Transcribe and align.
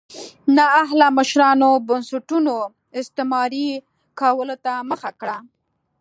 نااهله 0.55 1.07
مشرانو 1.17 1.69
بنسټونو 1.87 2.55
استثماري 2.99 3.67
کولو 4.19 4.55
ته 4.65 4.73
مخه 4.89 5.11
کړه. 5.19 5.37